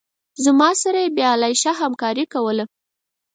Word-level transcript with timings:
زما 0.43 0.69
سره 0.81 0.99
یې 1.03 1.09
بې 1.15 1.23
آلایشه 1.33 1.71
همکاري 1.81 2.25
کوله. 2.33 2.65